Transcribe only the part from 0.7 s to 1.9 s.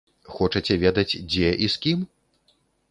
ведаць дзе і з